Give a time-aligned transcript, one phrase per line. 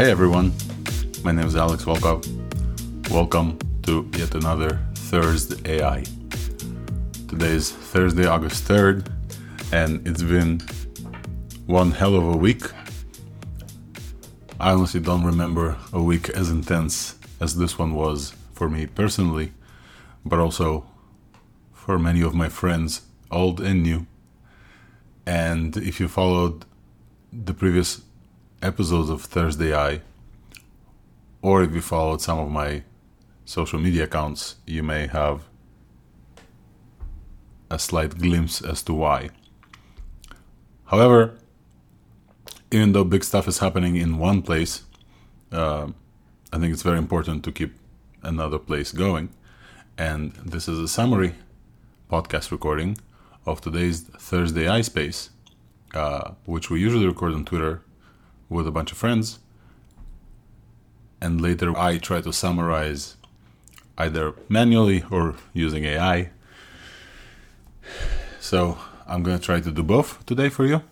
[0.00, 0.54] Hey everyone,
[1.22, 2.24] my name is Alex Volkov.
[3.10, 6.08] Welcome to yet another ThursdAI.
[7.28, 9.06] Today is Thursday, August 3rd,
[9.72, 10.62] and it's been
[11.66, 12.62] one hell of a week.
[14.58, 19.52] I honestly don't remember a week as intense as this one was for me personally,
[20.24, 20.86] but also
[21.74, 24.06] for many of my friends, old and new.
[25.26, 26.64] And if you followed
[27.30, 28.00] the previous
[28.62, 30.00] episodes of ThursdAI,
[31.42, 32.82] or if you followed some of my
[33.44, 35.44] social media accounts, you may have
[37.70, 39.30] a slight glimpse as to why.
[40.86, 41.38] However,
[42.70, 44.82] even though big stuff is happening in one place,
[45.52, 45.88] uh,
[46.52, 47.74] I think it's very important to keep
[48.22, 49.30] another place going.
[49.96, 51.34] And this is a summary
[52.10, 52.98] podcast recording
[53.46, 55.30] of today's ThursdAI Space,
[55.94, 57.82] uh, which we usually record on Twitter
[58.50, 59.38] with a bunch of friends.
[61.22, 63.16] And later I try to summarize
[63.96, 66.30] either manually or using AI.
[68.40, 70.82] So I'm going to try to do both today for you.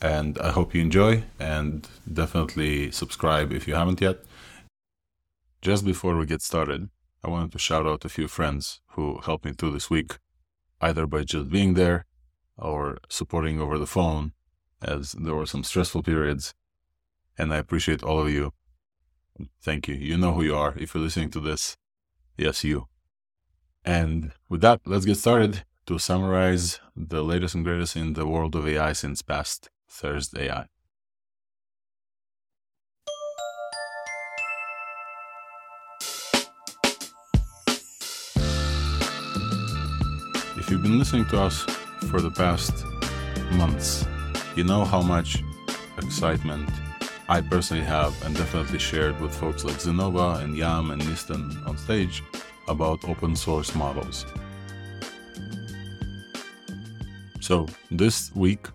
[0.00, 4.18] And I hope you enjoy and definitely subscribe if you haven't yet.
[5.62, 6.90] Just before we get started,
[7.24, 10.18] I wanted to shout out a few friends who helped me through this week,
[10.80, 12.04] either by just being there
[12.58, 14.32] or supporting over the phone,
[14.82, 16.52] as there were some stressful periods
[17.38, 18.52] and I appreciate all of you.
[19.60, 19.94] Thank you.
[19.94, 21.76] You know who you are if you're listening to this.
[22.36, 22.88] Yes, you.
[23.84, 28.54] And with that, let's get started to summarize the latest and greatest in the world
[28.56, 30.48] of AI since past Thursday.
[40.56, 41.60] If you've been listening to us
[42.08, 42.86] for the past
[43.52, 44.06] months,
[44.56, 45.42] you know how much
[45.98, 46.70] excitement
[47.26, 51.78] I personally have and definitely shared with folks like Xenova and Yam and Nisten on
[51.78, 52.22] stage
[52.68, 54.26] about open source models.
[57.40, 58.66] So this week,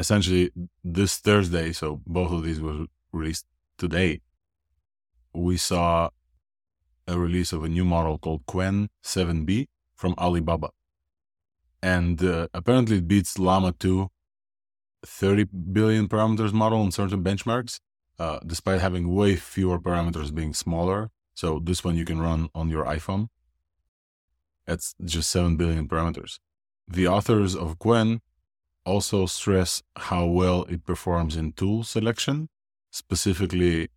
[0.00, 0.50] essentially
[0.82, 3.46] this Thursday, so both of these were released
[3.78, 4.20] today,
[5.32, 6.10] we saw
[7.06, 10.70] a release of a new model called Qwen 7B from Alibaba.
[11.80, 14.10] And uh, apparently it beats Llama 2
[15.04, 17.80] 30 billion parameters model on certain benchmarks,
[18.18, 21.10] uh, despite having way fewer parameters being smaller.
[21.34, 23.28] So this one you can run on your iPhone.
[24.66, 26.38] It's just 7 billion parameters.
[26.86, 28.20] The authors of Qwen
[28.84, 32.48] also stress how well it performs in tool selection,
[32.90, 33.88] specifically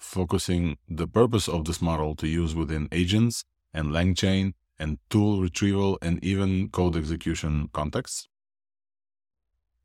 [0.00, 5.98] focusing the purpose of this model to use within agents and LangChain and tool retrieval
[6.02, 8.28] and even code execution contexts.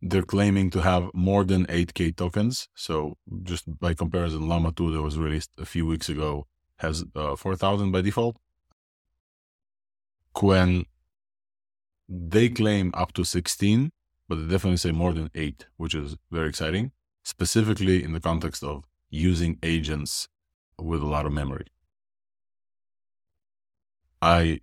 [0.02, 2.70] They're claiming to have more than 8K tokens.
[2.74, 7.36] So, just by comparison, Llama 2 that was released a few weeks ago has uh,
[7.36, 8.38] 4,000 by default.
[10.34, 10.86] Qwen,
[12.08, 13.92] they claim up to 16,
[14.30, 16.92] but they definitely say more than 8, which is very exciting,
[17.24, 20.30] specifically in the context of using agents
[20.78, 21.68] with a lot of memory.
[24.22, 24.62] I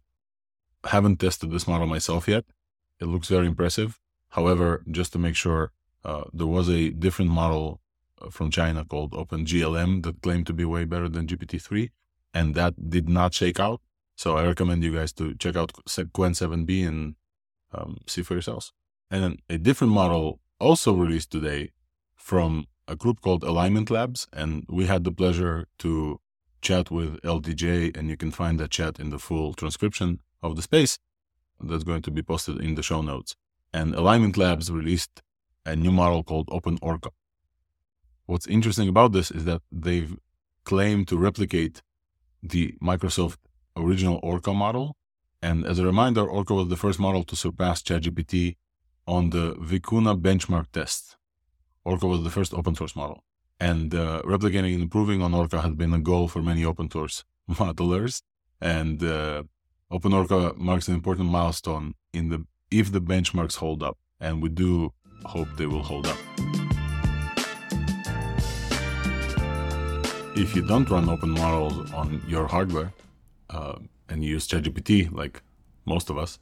[0.85, 2.45] haven't tested this model myself yet.
[3.01, 3.99] It looks very impressive.
[4.31, 5.73] However, just to make sure,
[6.05, 7.81] uh, there was a different model
[8.21, 11.91] uh, from China called OpenGLM that claimed to be way better than GPT-3,
[12.33, 13.81] and that did not shake out.
[14.15, 17.17] So I recommend you guys to check out Qwen 7B and
[17.73, 18.73] um, see for yourselves.
[19.11, 21.73] And then a different model also released today
[22.15, 26.21] from a group called Alignment Labs, and we had the pleasure to
[26.63, 30.63] chat with LDJ, and you can find that chat in the full transcription of the
[30.63, 30.99] space
[31.61, 33.35] that's going to be posted in the show notes
[33.77, 35.23] and Alignment Labs released
[35.67, 37.11] a new model called Open Orca.
[38.25, 40.17] What's interesting about this is that they've
[40.65, 41.83] claimed to replicate
[42.43, 43.41] the Microsoft
[43.77, 44.97] original Orca model.
[45.43, 48.57] And as a reminder, Orca was the first model to surpass ChatGPT
[49.07, 51.17] on the Vicuna benchmark test.
[51.85, 53.19] Orca was the first open source model.
[53.61, 57.25] And uh, replicating and improving on Orca has been a goal for many open source
[57.51, 58.23] modelers.
[58.59, 59.43] And uh,
[59.93, 63.97] OpenOrca marks an important milestone in the if the benchmarks hold up.
[64.21, 64.93] And we do
[65.25, 66.17] hope they will hold up.
[70.37, 72.93] If you don't run open models on your hardware
[73.49, 73.77] uh,
[74.09, 75.43] and use ChatGPT, like
[75.87, 76.39] most of us,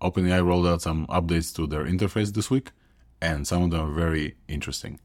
[0.00, 2.70] OpenAI rolled out some updates to their interface this week,
[3.20, 4.98] and some of them are very interesting.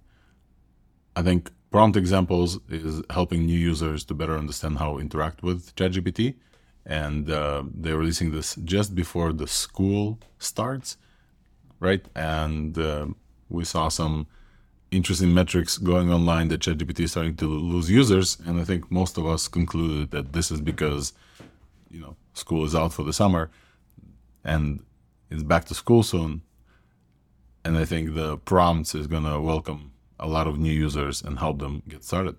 [1.16, 5.76] I think prompt examples is helping new users to better understand how to interact with
[5.76, 6.36] ChatGPT
[6.86, 10.98] and uh, they're releasing this just before the school starts,
[11.80, 12.06] right?
[12.16, 13.08] And uh,
[13.50, 14.28] we saw some
[14.92, 19.18] interesting metrics going online that ChatGPT is starting to lose users, and I think most
[19.18, 21.14] of us concluded that this is because
[21.90, 23.50] you know school is out for the summer
[24.44, 24.84] and
[25.30, 26.44] it's back to school soon,
[27.64, 31.60] and I think the prompts is to welcome a lot of new users and help
[31.60, 32.36] them get started.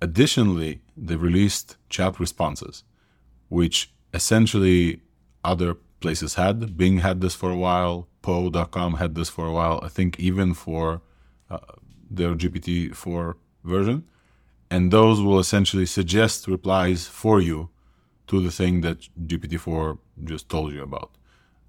[0.00, 2.84] Additionally, they released chat responses,
[3.48, 5.00] which essentially
[5.44, 6.76] other places had.
[6.76, 8.08] Bing had this for a while.
[8.22, 9.80] Poe.com had this for a while.
[9.82, 11.00] I think even for
[11.50, 11.58] uh,
[12.10, 13.34] their GPT-4
[13.64, 14.04] version.
[14.70, 17.70] And those will essentially suggest replies for you
[18.26, 21.10] to the thing that GPT-4 just told you about,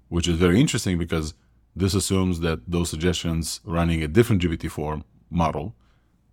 [0.08, 1.34] which is very interesting because
[1.74, 5.74] this assumes that those suggestions running a different GPT-4 model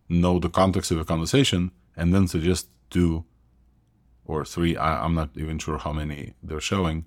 [0.10, 3.24] know the context of a conversation and then suggest two
[4.28, 7.06] or three, I, I'm not even sure how many they're showing,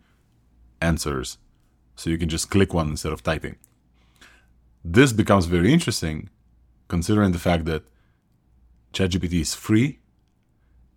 [0.81, 1.39] answers.
[1.95, 3.57] So you can just click one instead of typing.
[4.83, 6.31] This becomes very interesting
[6.89, 7.83] considering the fact that
[8.95, 10.01] ChatGPT is free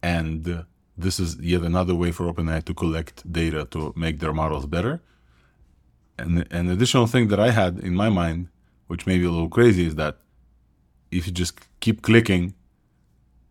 [0.01, 0.65] and
[0.97, 5.01] this is yet another way for OpenAI to collect data to make their models better.
[6.17, 8.47] And an additional thing that I had in my mind,
[8.87, 10.17] which may be a little crazy, is that
[11.11, 12.53] if you just keep clicking,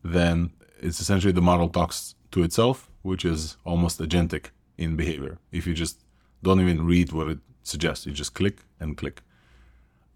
[0.03, 4.47] then it's essentially the model talks to itself, which is almost agentic
[4.77, 5.39] in behavior.
[5.53, 6.03] If you just
[6.43, 9.23] don't even read what it suggests, you just click and click.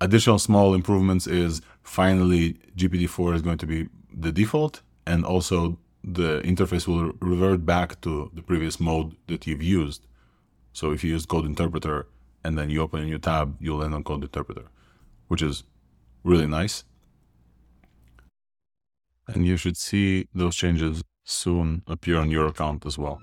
[0.00, 6.40] Additional small improvements is finally GPT-4 is going to be the default, and also the
[6.42, 10.06] interface will revert back to the previous mode that you've used.
[10.72, 12.06] So if you use Code Interpreter
[12.44, 14.66] and then you open a new tab, you'll end on Code Interpreter,
[15.28, 15.64] which is
[16.22, 16.84] really nice.
[19.26, 23.20] And you should see those changes soon appear on your account as well.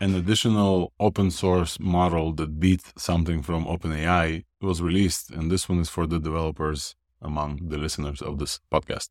[0.00, 5.78] An additional open source model that beat something from OpenAI was released, and this one
[5.80, 9.10] is for the developers among the listeners of this podcast.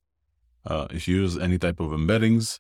[0.65, 2.59] Uh, if you use any type of embeddings,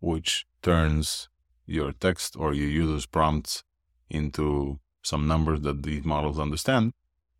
[0.00, 1.28] which turns
[1.66, 3.62] your text or your user's prompts
[4.10, 6.92] into some numbers that these models understand,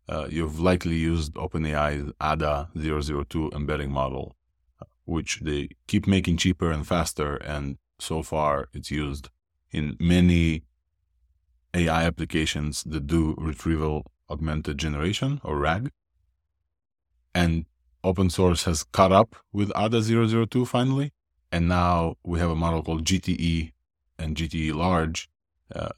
[0.07, 4.35] uh, you've likely used OpenAI's ADA 002 embedding model,
[5.05, 7.35] which they keep making cheaper and faster.
[7.37, 9.29] And so far, it's used
[9.71, 10.63] in many
[11.73, 15.91] AI applications that do retrieval augmented generation or RAG.
[17.33, 17.65] And
[18.03, 21.11] open source has caught up with ADA 002 finally.
[21.51, 23.71] And now we have a model called GTE
[24.19, 25.29] and GTE Large
[25.73, 25.89] uh,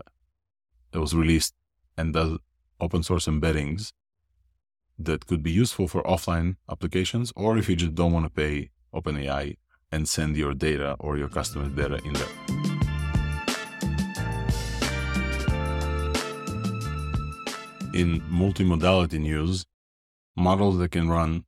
[0.92, 1.54] that was released
[1.98, 2.38] and does
[2.80, 3.92] open source embeddings
[5.00, 8.70] that could be useful for offline applications, or if you just don't want to pay
[8.94, 9.58] OpenAI
[9.92, 12.68] and send your data or your customer's data in there.
[17.98, 19.66] in multimodality news,
[20.36, 21.46] models that can run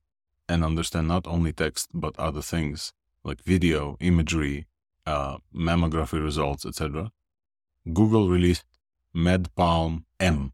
[0.47, 2.91] and understand not only text but other things
[3.23, 4.65] like video, imagery,
[5.05, 7.11] uh, mammography results, etc.
[7.93, 8.65] Google released
[9.15, 10.51] MedPalm M.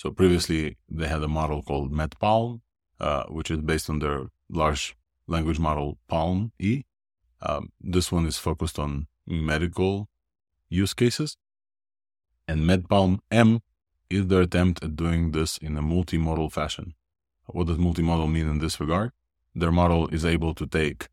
[0.00, 2.62] So previously they had a model called MedPalm,
[2.98, 6.84] uh, which is based on their large language model Palm E.
[7.42, 10.08] Um, this one is focused on medical
[10.70, 11.36] use cases.
[12.48, 13.60] And MedPalm M
[14.08, 16.94] is their attempt at doing this in a multimodal fashion.
[17.44, 19.10] What does multimodal mean in this regard?
[19.54, 21.08] Their model is able to take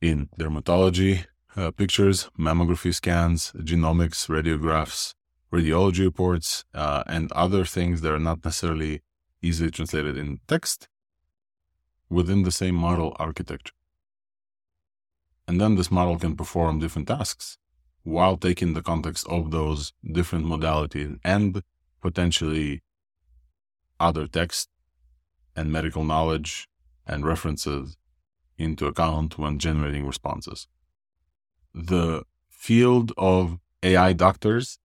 [0.00, 5.12] in dermatology uh, pictures, mammography scans, genomics, radiographs,
[5.52, 9.02] radiology reports, uh, and other things that are not necessarily
[9.42, 10.88] easily translated in text
[12.08, 13.74] within the same model architecture.
[15.46, 17.58] And then this model can perform different tasks
[18.04, 21.62] while taking the context of those different modalities and
[22.00, 22.82] potentially
[24.00, 24.68] other text
[25.54, 26.68] and medical knowledge
[27.06, 27.96] and references
[28.58, 30.66] into account when generating responses.
[31.74, 34.78] The field of AI doctors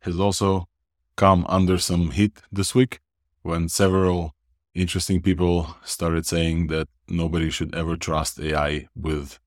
[0.00, 0.68] has also
[1.16, 3.00] come under some heat this week
[3.42, 4.34] when several
[4.74, 9.38] interesting people started saying that nobody should ever trust AI with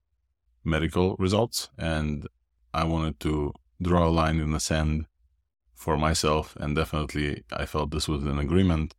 [0.63, 1.69] medical results.
[1.77, 2.27] And
[2.73, 5.05] I wanted to draw a line in the sand
[5.73, 8.93] for myself, and definitely I felt this was an agreement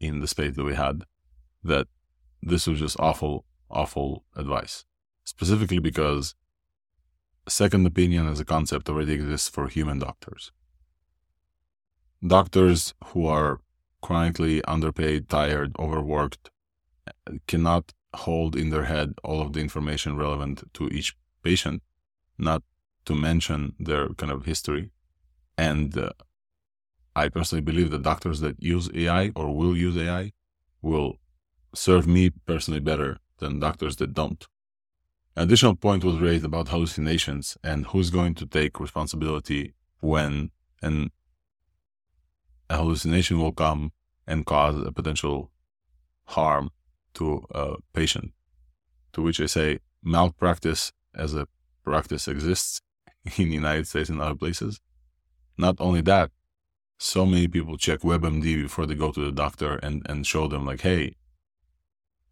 [0.00, 1.04] in the space that we had
[1.62, 1.86] that
[2.42, 4.84] this was just awful, awful advice.
[5.24, 6.34] Specifically because
[7.48, 10.52] second opinion as a concept already exists for human doctors.
[12.26, 13.60] Doctors who are
[14.02, 16.50] chronically underpaid, tired, overworked,
[17.46, 21.82] cannot hold in their head all of the information relevant to each patient,
[22.38, 22.62] not
[23.06, 24.90] to mention their kind of history
[25.58, 26.10] And uh,
[27.16, 30.32] I personally believe that doctors that use AI or will use AI
[30.82, 31.16] will
[31.74, 34.46] serve me personally better than doctors that don't.
[35.36, 40.50] An additional point was raised about hallucinations and who's going to take responsibility when
[40.82, 41.10] an
[42.68, 43.92] a hallucination will come
[44.26, 45.50] and cause a potential
[46.24, 46.70] harm
[47.14, 48.32] to a patient.
[49.12, 51.46] To which I say malpractice as a
[51.84, 52.80] practice exists
[53.36, 54.80] in the United States and other places.
[55.56, 56.30] Not only that,
[56.98, 60.64] so many people check WebMD before they go to the doctor and, and show them
[60.64, 61.16] like, hey,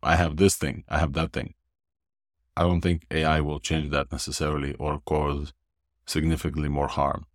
[0.03, 1.55] I have this thing, I have that thing.
[2.57, 5.53] I don't think AI will change that necessarily or cause
[6.07, 7.27] significantly more harm.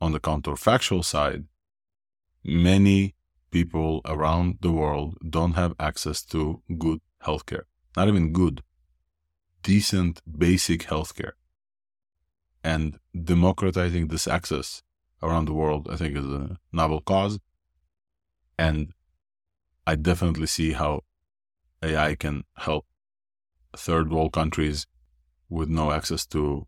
[0.00, 1.44] On the counterfactual side,
[2.44, 3.14] many
[3.50, 7.62] people around the world don't have access to good healthcare.
[7.96, 8.62] Not even good,
[9.62, 11.32] decent, basic healthcare.
[12.62, 14.82] And democratizing this access
[15.22, 17.38] around the world, I think, is a novel cause.
[18.58, 18.92] And
[19.86, 21.02] I definitely see how
[21.82, 22.86] AI can help
[23.76, 24.86] third world countries
[25.48, 26.66] with no access to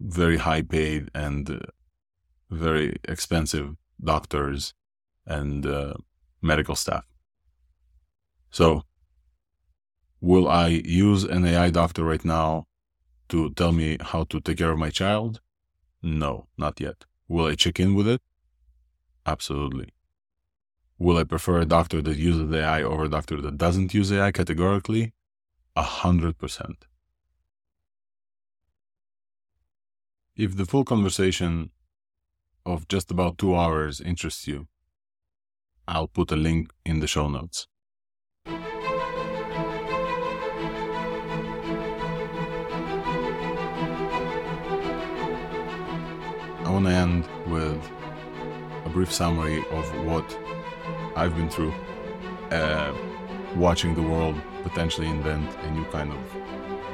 [0.00, 1.58] very high paid and uh,
[2.50, 4.74] very expensive doctors
[5.26, 5.94] and uh,
[6.42, 7.04] medical staff.
[8.50, 8.84] So,
[10.20, 12.66] will I use an AI doctor right now
[13.28, 15.40] to tell me how to take care of my child?
[16.02, 17.04] No, not yet.
[17.28, 18.20] Will I check in with it?
[19.26, 19.90] Absolutely.
[20.98, 24.32] Will I prefer a doctor that uses AI over a doctor that doesn't use AI
[24.32, 25.12] categorically?
[25.76, 26.86] A hundred percent.
[30.36, 31.70] If the full conversation
[32.64, 34.68] of just about two hours interests you,
[35.88, 37.66] I'll put a link in the show notes.
[46.64, 47.90] I want to end with
[48.84, 50.38] a brief summary of what
[51.16, 51.74] I've been through
[52.52, 52.94] uh,
[53.56, 56.18] watching the world potentially invent a new kind of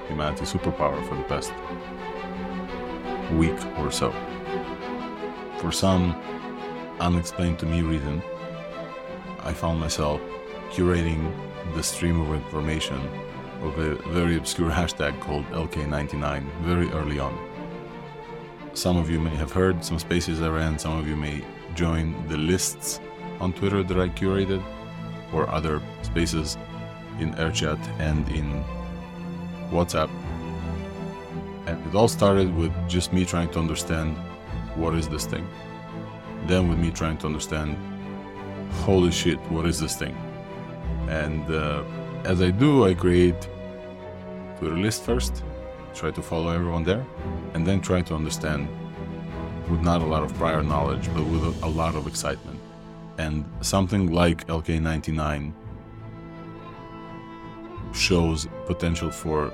[0.08, 1.52] humanity superpower for the past
[3.32, 4.14] week or so.
[5.66, 6.14] For some
[7.00, 8.22] unexplained to me reason,
[9.40, 10.20] I found myself
[10.70, 11.34] curating
[11.74, 13.00] the stream of information
[13.62, 17.36] of a very obscure hashtag called LK99 very early on.
[18.74, 21.44] Some of you may have heard some spaces I ran, some of you may
[21.74, 23.00] join the lists
[23.40, 24.62] on Twitter that I curated
[25.32, 26.56] or other spaces
[27.18, 28.62] in AirChat and in
[29.72, 30.10] WhatsApp.
[31.66, 34.16] And it all started with just me trying to understand
[34.76, 35.46] what is this thing.
[36.46, 37.76] Then with me trying to understand
[38.84, 40.16] holy shit, what is this thing?
[41.08, 41.82] And uh,
[42.24, 43.48] as I do, I create
[44.58, 45.42] Twitter list first,
[45.94, 47.04] try to follow everyone there,
[47.54, 48.68] and then try to understand
[49.68, 52.60] with not a lot of prior knowledge, but with a, a lot of excitement.
[53.18, 55.52] And something like LK99
[57.94, 59.52] shows potential for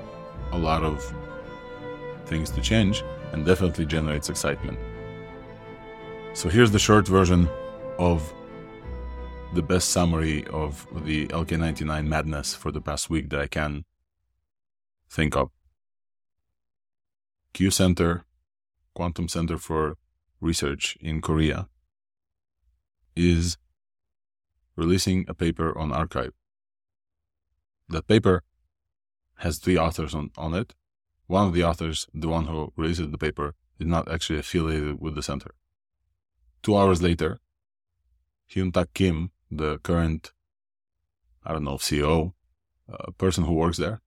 [0.51, 1.13] a lot of
[2.25, 4.77] things to change and definitely generates excitement.
[6.35, 7.47] So here's the short version
[7.99, 8.33] of
[9.53, 13.85] the best summary of the LK99 madness for the past week that I can
[15.11, 15.51] think of.
[17.53, 18.25] Q Center,
[18.95, 19.95] Quantum Center for
[20.41, 21.69] Research in Korea,
[23.15, 23.57] is
[24.75, 26.31] releasing a paper on arXiv.
[27.89, 28.41] That paper
[29.37, 30.73] has three authors on, on it.
[31.27, 35.13] One of the authors, the one who released the paper, is not actually affiliated with
[35.13, 35.53] the center.
[36.63, 37.39] Two hours later,
[38.49, 40.31] Hyun Tak Kim the current,
[41.43, 42.33] I don't know, CEO,
[42.89, 44.01] a person who works there,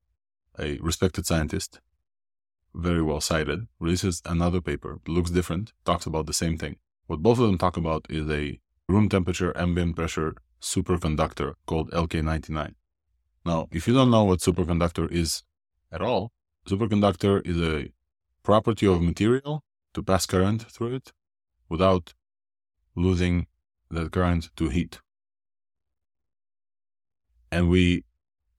[0.58, 1.80] a respected scientist,
[2.74, 6.76] very well cited, releases another paper, looks different, talks about the same thing.
[7.06, 12.74] What both of them talk about is a room temperature ambient pressure superconductor called LK99.
[13.44, 15.42] Now, if you don't know what superconductor is
[15.92, 16.32] at all,
[16.68, 17.92] superconductor is a
[18.42, 19.62] property of material
[19.94, 21.12] to pass current through it
[21.68, 22.14] without
[22.96, 23.46] losing
[23.90, 25.00] that current to heat.
[27.52, 28.04] And we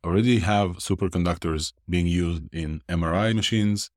[0.03, 3.91] already have superconductors being used in MRI machines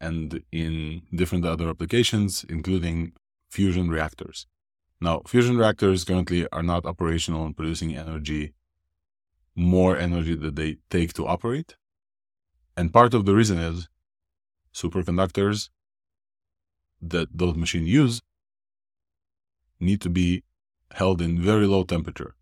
[0.00, 3.12] and in different other applications, including
[3.48, 4.46] fusion reactors.
[5.00, 8.52] Now, fusion reactors currently are not operational and producing energy,
[9.54, 11.76] more energy that they take to operate.
[12.76, 13.88] And part of the reason is
[14.74, 15.70] superconductors
[17.00, 18.20] that those machines use
[19.84, 20.42] need to be
[20.92, 22.34] held in very low temperature.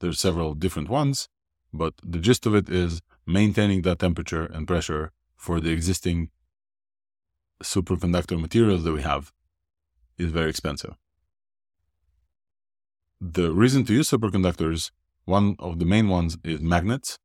[0.00, 1.28] There are several different ones,
[1.72, 6.30] but the gist of it is maintaining that temperature and pressure for the existing
[7.62, 9.32] superconductor materials that we have
[10.18, 10.94] is very expensive.
[13.20, 14.90] The reason to use superconductors,
[15.24, 17.18] one of the main ones is magnets,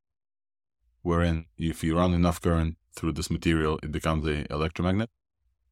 [1.01, 5.09] wherein if you run enough current through this material, it becomes a electromagnet.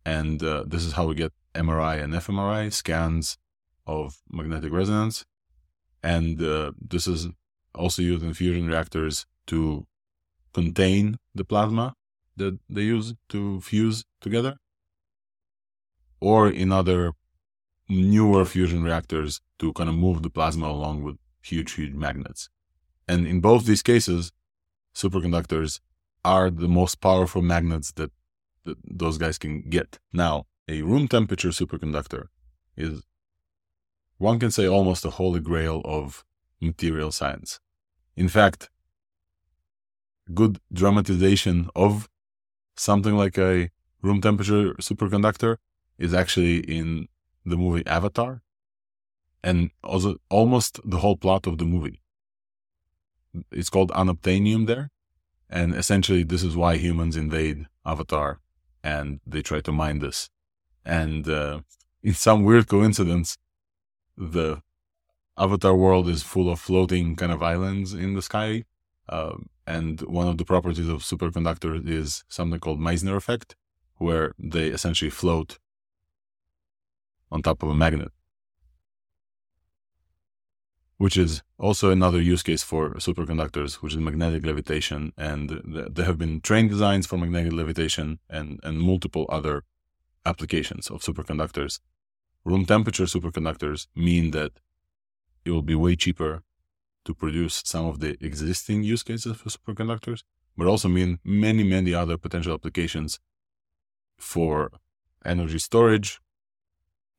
[0.05, 3.38] And uh, this is how we get MRI and fMRI scans
[3.86, 5.25] of magnetic resonance.
[6.01, 7.27] And uh, this is
[7.75, 9.86] also used in fusion reactors to
[10.53, 11.95] contain the plasma
[12.36, 14.57] that they use to fuse together,
[16.19, 17.13] or in other
[17.89, 22.50] newer fusion reactors to kind of move the plasma along with huge, huge magnets.
[23.07, 24.31] And in both these cases,
[24.95, 25.79] superconductors
[26.24, 28.12] are the most powerful magnets that,
[28.63, 30.00] that those guys can get.
[30.13, 32.27] Now, a room temperature superconductor
[32.77, 33.03] is,
[34.17, 36.24] one can say, almost a holy grail of
[36.62, 37.60] material science.
[38.15, 38.70] In fact,
[40.34, 42.08] good dramatization of
[42.75, 43.70] something like a
[44.01, 45.58] room temperature superconductor
[45.98, 47.08] is actually in
[47.46, 48.41] the movie Avatar
[49.43, 52.01] and also almost the whole plot of the movie.
[53.51, 54.89] It's called unobtainium there.
[55.50, 58.39] And essentially, this is why humans invade Avatar
[58.84, 60.29] and they try to mine this.
[60.85, 61.61] And uh,
[62.01, 63.37] in some weird coincidence,
[64.17, 64.61] the
[65.37, 68.65] Avatar world is full of floating kind of islands in the sky.
[69.09, 69.35] Uh,
[69.65, 73.55] and one of the properties of superconductors is something called Meissner effect,
[73.97, 75.59] where they essentially float
[77.31, 78.11] on top of a magnet,
[80.97, 85.13] which is also another use case for superconductors, which is magnetic levitation.
[85.17, 89.63] And there have been train designs for magnetic levitation and, and multiple other
[90.25, 91.80] applications of superconductors.
[92.46, 94.51] Room temperature superconductors mean that
[95.46, 96.44] it will be way cheaper
[97.06, 100.24] to produce some of the existing use cases for superconductors,
[100.58, 103.20] but also mean many, many other potential applications
[104.18, 104.72] for
[105.25, 106.20] energy storage,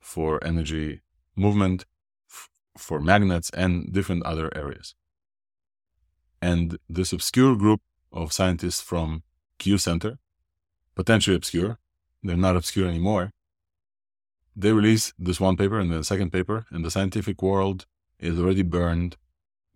[0.00, 1.02] for energy
[1.36, 1.84] movement,
[2.30, 4.94] f- for magnets, and different other areas.
[6.40, 7.80] And this obscure group
[8.12, 9.22] of scientists from
[9.58, 10.18] Q Center,
[10.94, 11.78] potentially obscure,
[12.24, 13.30] they're not obscure anymore.
[14.56, 17.86] They release this one paper and the second paper, and the scientific world
[18.18, 19.16] is already burned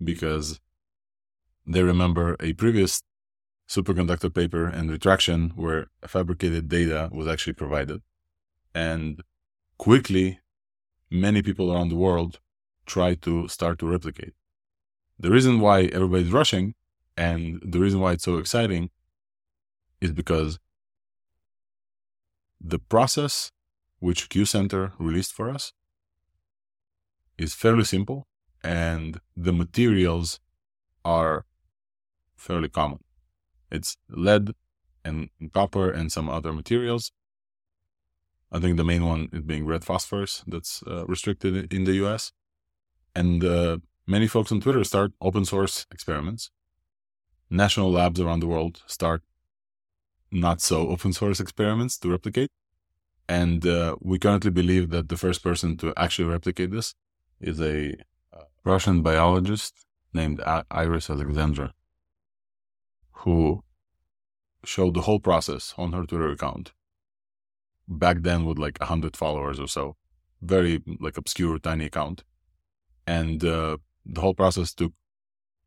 [0.03, 0.59] because
[1.67, 3.03] they remember a previous
[3.69, 8.01] superconductor paper and retraction where fabricated data was actually provided.
[8.75, 9.23] And
[9.77, 10.41] quickly,
[11.11, 12.41] many people around the world
[12.87, 14.33] try to start to replicate.
[15.19, 16.75] The reason why everybody's rushing
[17.17, 18.91] and the reason why it's so exciting
[20.01, 20.59] is because
[22.61, 23.51] the process
[24.01, 25.73] which Q Center released for us
[27.37, 28.27] is fairly simple
[28.63, 30.41] and the materials
[31.05, 31.45] are
[32.37, 33.01] fairly common.
[33.71, 34.55] It's lead
[35.05, 37.13] and copper and some other materials.
[38.51, 42.33] I think the main one is being red phosphorus that's uh, restricted in the US.
[43.15, 46.51] And uh, many folks on Twitter start open source experiments.
[47.51, 49.23] National labs around the world start
[50.31, 52.51] not so open source experiments to replicate.
[53.29, 56.95] And uh, we currently believe that the first person to actually replicate this
[57.41, 57.95] is a
[58.65, 61.75] Russian biologist named Iris Alexandra,
[63.13, 63.63] who
[64.65, 66.73] showed the whole process on her Twitter account.
[67.87, 69.97] Back then, with like a hundred followers or so,
[70.43, 72.25] very like obscure, tiny account,
[73.07, 74.93] and uh, the whole process took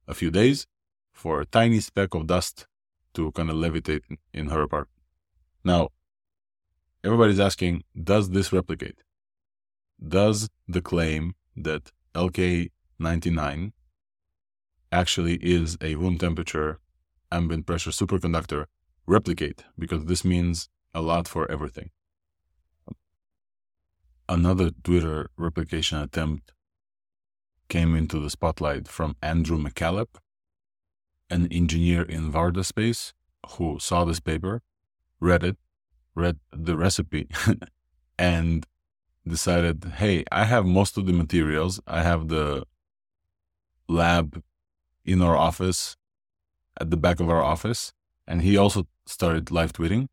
[0.07, 0.67] a few days
[1.13, 2.67] for a tiny speck of dust
[3.13, 4.01] to kind of levitate
[4.33, 4.99] in her apartment.
[5.63, 5.89] Now,
[7.03, 8.99] everybody's asking, does this replicate?
[10.05, 13.73] Does the claim that LK 99
[14.91, 16.79] actually is a room temperature
[17.31, 18.65] ambient pressure superconductor
[19.07, 21.89] replicate because this means a lot for everything.
[24.27, 26.51] Another Twitter replication attempt
[27.69, 30.15] came into the spotlight from Andrew McCalip,
[31.31, 33.13] an engineer in Varda Space
[33.51, 34.61] who saw this paper,
[35.19, 35.57] read it,
[36.13, 37.27] read the recipe,
[38.19, 38.67] and
[39.27, 41.79] decided, hey, I have most of the materials.
[41.87, 42.65] I have the
[43.87, 44.43] lab
[45.05, 45.97] in our office,
[46.79, 47.93] at the back of our office.
[48.27, 50.07] And he also started live tweeting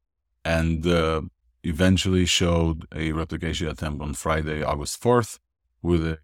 [0.45, 1.23] and uh,
[1.63, 5.39] eventually showed a replication attempt on Friday, August 4th,
[5.83, 6.19] with a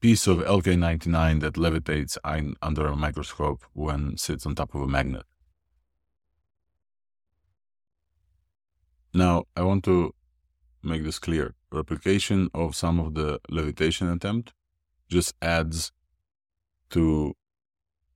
[0.00, 2.16] piece of LK99 that levitates
[2.62, 5.24] under a microscope when sits on top of a magnet.
[9.12, 10.14] Now, I want to
[10.82, 11.54] make this clear.
[11.72, 14.52] Replication of some of the levitation attempt
[15.10, 15.92] just adds
[16.90, 17.34] to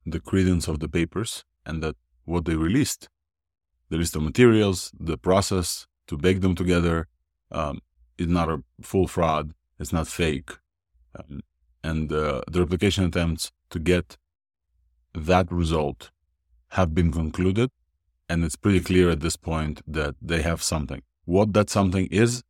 [0.06, 3.08] the credence of the papers and that what they released,
[3.88, 7.08] the list of materials, the process to bake them together
[7.50, 7.80] um,
[8.18, 9.52] is not a full fraud.
[9.78, 10.50] It's not fake.
[11.18, 11.40] Um,
[11.82, 14.16] and uh, the replication attempts to get
[15.14, 16.10] that result
[16.70, 17.70] have been concluded.
[18.28, 21.02] And it's pretty clear at this point that they have something.
[21.24, 22.42] What that something is,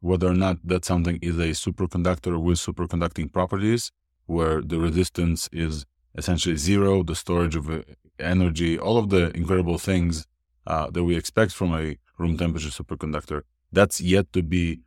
[0.00, 3.92] whether or not that something is a superconductor with superconducting properties,
[4.26, 7.82] where the resistance is essentially zero, the storage of uh,
[8.18, 10.26] energy, all of the incredible things
[10.66, 14.80] uh, that we expect from a room temperature superconductor, that's yet to be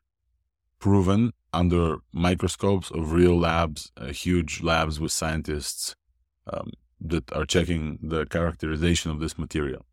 [0.80, 5.96] proven under microscopes of real labs, uh, huge labs with scientists
[6.52, 9.86] um, that are checking the characterization of this material.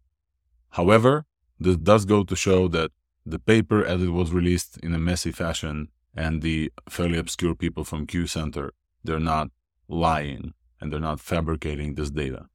[0.70, 1.24] However,
[1.58, 2.92] this does go to show that
[3.26, 7.84] the paper, as it was released in a messy fashion, and the fairly obscure people
[7.84, 8.72] from Q Center,
[9.04, 9.50] they're not
[9.88, 12.46] lying and they're not fabricating this data.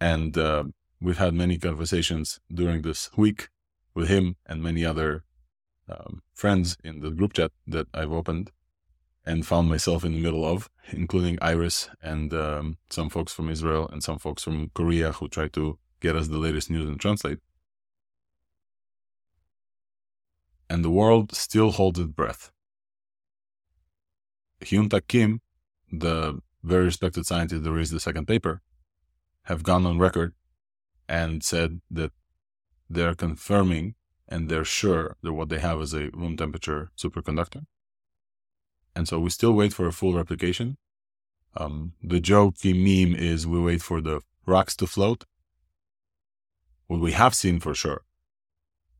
[0.00, 0.64] And uh,
[1.00, 3.48] we've had many conversations during this week
[3.94, 5.24] with him and many other
[5.88, 8.50] um, friends in the group chat that I've opened
[9.24, 13.88] and found myself in the middle of, including Iris and um, some folks from Israel
[13.92, 17.38] and some folks from Korea who try to get us the latest news and translate.
[20.70, 22.50] And the world still holds its breath.
[24.60, 25.40] Hyun Tak Kim,
[25.90, 28.60] the very respected scientist who raised the second paper,
[29.44, 30.34] have gone on record
[31.08, 32.12] and said that
[32.90, 33.94] they're confirming
[34.28, 37.64] and they're sure that what they have is a room temperature superconductor.
[38.94, 40.76] And so we still wait for a full replication.
[41.56, 45.24] Um, the jokey meme is we wait for the rocks to float.
[46.86, 48.02] What we have seen for sure,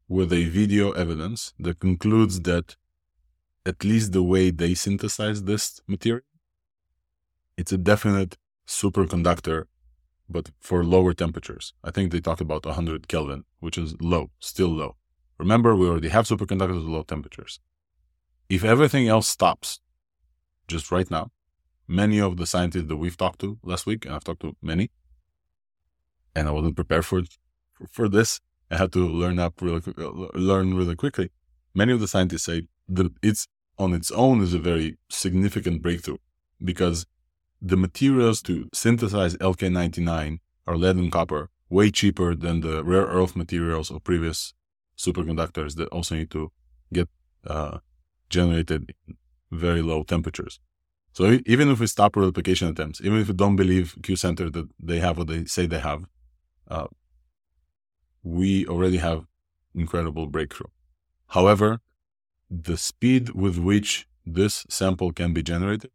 [0.08, 2.76] with a video evidence that concludes that
[3.64, 6.24] at least the way they synthesize this material,
[7.56, 8.36] it's a definite
[8.66, 9.64] superconductor,
[10.28, 11.72] but for lower temperatures.
[11.82, 14.97] I think they talked about 100 Kelvin, which is low, still low.
[15.38, 17.60] Remember, we already have superconductors at low temperatures.
[18.48, 19.80] If everything else stops,
[20.66, 21.30] just right now,
[21.86, 24.90] many of the scientists that we've talked to last week, and I've talked to many,
[26.34, 27.22] and I wasn't prepared for
[27.90, 28.40] for this.
[28.70, 29.82] I had to learn up really
[30.34, 31.30] learn really quickly.
[31.74, 33.46] Many of the scientists say that it's
[33.78, 36.18] on its own is a very significant breakthrough
[36.62, 37.06] because
[37.62, 43.36] the materials to synthesize LK99 are lead and copper, way cheaper than the rare earth
[43.36, 44.54] materials of previous
[44.98, 46.50] superconductors that also need to
[46.92, 47.08] get
[47.46, 47.78] uh,
[48.28, 49.16] generated in
[49.50, 50.60] very low temperatures.
[51.12, 54.68] So even if we stop replication attempts, even if we don't believe Q Center that
[54.78, 56.04] they have what they say they have,
[56.68, 56.88] uh,
[58.22, 59.24] we already have
[59.74, 60.70] incredible breakthrough.
[61.28, 61.80] However,
[62.50, 65.90] the speed with which this sample can be generated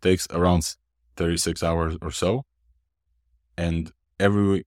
[0.00, 0.76] takes around
[1.16, 2.44] 36 hours or so.
[3.56, 4.64] And every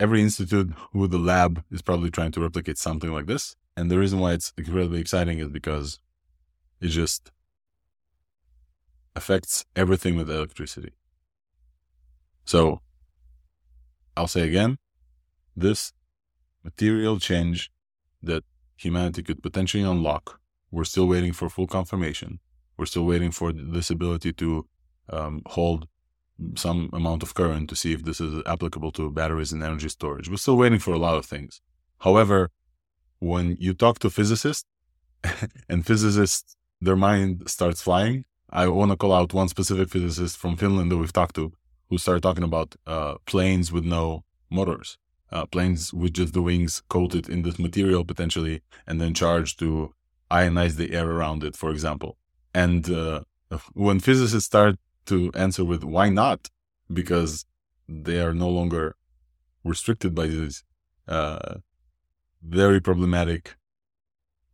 [0.00, 3.56] every institute with a lab is probably trying to replicate something like this.
[3.76, 5.98] And the reason why it's incredibly exciting is because
[6.80, 7.30] it just
[9.16, 10.92] affects everything with electricity.
[12.44, 12.80] So
[14.16, 14.78] I'll say again,
[15.56, 15.92] this
[16.62, 17.70] material change
[18.22, 18.44] that
[18.76, 22.40] humanity could potentially unlock, we're still waiting for full confirmation.
[22.76, 24.66] We're still waiting for this ability to
[25.08, 25.86] um, hold
[26.56, 30.28] some amount of current to see if this is applicable to batteries and energy storage.
[30.28, 31.60] We're still waiting for a lot of things.
[31.98, 32.50] However,
[33.18, 34.68] when you talk to physicists
[35.68, 38.24] and physicists, their mind starts flying.
[38.50, 41.52] I want to call out one specific physicist from Finland that we've talked to
[41.88, 44.98] who started talking about uh, planes with no motors,
[45.32, 49.94] uh, planes with just the wings coated in this material potentially, and then charged to
[50.30, 52.16] ionize the air around it, for example.
[52.54, 53.20] And uh,
[53.72, 56.50] when physicists start to answer with why not
[56.92, 57.44] because
[57.88, 58.96] they are no longer
[59.62, 60.64] restricted by these
[61.08, 61.56] uh,
[62.42, 63.56] very problematic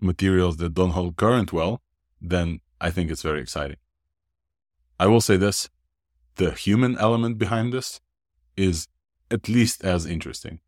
[0.01, 1.81] materials that don't hold current well,
[2.21, 3.77] then I think it's very exciting.
[4.99, 5.69] I will say this
[6.37, 8.01] the human element behind this
[8.57, 8.89] is
[9.31, 10.61] at least as interesting.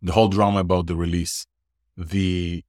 [0.00, 1.46] The whole drama about the release,
[1.96, 2.64] the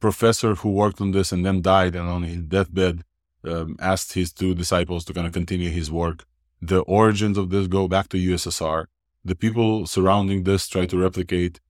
[0.00, 3.02] professor who worked on this and then died and on his deathbed
[3.46, 6.24] um, asked his two disciples to kind of continue his work.
[6.60, 8.86] The origins of this go back to USSR.
[9.24, 11.60] The people surrounding this try to replicate.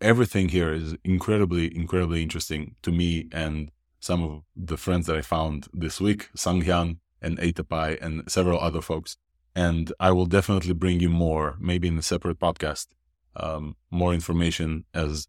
[0.00, 5.22] Everything here is incredibly, incredibly interesting to me and some of the friends that I
[5.22, 9.16] found this week, Sanghyun and Eitapai and several other folks.
[9.54, 12.88] And I will definitely bring you more, maybe in a separate podcast,
[13.36, 15.28] um, more information as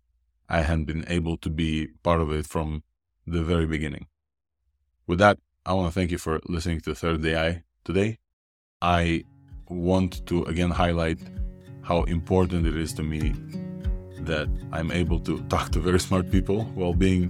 [0.49, 2.83] I hadn't been able to be part of it from
[3.27, 4.07] the very beginning.
[5.05, 8.17] With that, I want to thank you for listening to ThursdAI today.
[8.81, 9.23] I
[9.69, 11.19] want to again highlight
[11.83, 13.33] how important it is to me
[14.19, 17.29] that I'm able to talk to very smart people while being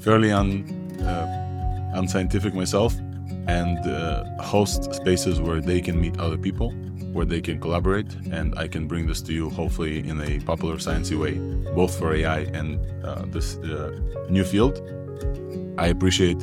[0.00, 0.64] fairly un,
[1.02, 2.96] uh, unscientific myself
[3.48, 6.70] and uh, host spaces where they can meet other people,
[7.12, 10.76] where they can collaborate, and I can bring this to you hopefully in a popular
[10.76, 11.34] sciencey way,
[11.74, 13.90] both for AI and uh, this uh,
[14.30, 14.80] new field.
[15.76, 16.42] I appreciate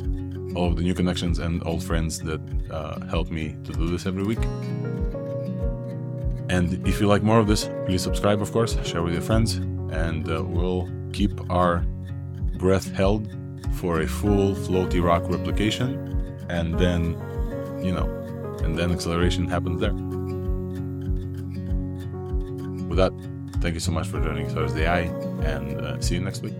[0.54, 4.06] all of the new connections and old friends that uh, help me to do this
[4.06, 4.42] every week.
[6.48, 9.56] And if you like more of this, please subscribe, of course, share with your friends,
[9.90, 11.84] and uh, we'll keep our
[12.58, 13.28] breath held
[13.74, 16.08] for a full floaty rock replication.
[16.48, 17.16] And then,
[17.82, 18.06] you know,
[18.62, 19.94] and then acceleration happens there.
[22.88, 23.12] With that,
[23.62, 26.54] thank you so much for joining ThursdAI, and uh, see you next week.